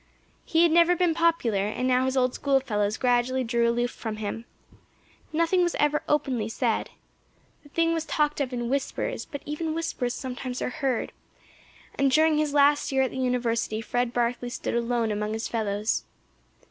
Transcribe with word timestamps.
He 0.45 0.63
had 0.63 0.71
never 0.71 0.95
been 0.95 1.13
popular, 1.13 1.67
and 1.67 1.87
now 1.87 2.05
his 2.05 2.17
old 2.17 2.33
schoolfellows 2.33 2.97
gradually 2.97 3.43
drew 3.43 3.69
aloof 3.69 3.91
from 3.91 4.15
him. 4.17 4.45
Nothing 5.31 5.61
was 5.61 5.75
ever 5.75 6.01
openly 6.09 6.49
said. 6.49 6.89
The 7.61 7.69
thing 7.69 7.93
was 7.93 8.03
talked 8.03 8.41
of 8.41 8.51
in 8.51 8.67
whispers, 8.67 9.25
but 9.25 9.43
even 9.45 9.75
whispers, 9.75 10.15
sometimes, 10.15 10.59
are 10.59 10.69
heard; 10.71 11.11
and 11.93 12.09
during 12.09 12.39
his 12.39 12.51
last 12.51 12.91
year 12.91 13.03
at 13.03 13.11
the 13.11 13.17
University 13.19 13.79
Fred 13.79 14.11
Barkley 14.11 14.49
stood 14.49 14.73
alone 14.73 15.11
among 15.11 15.33
his 15.33 15.47
fellows. 15.47 16.03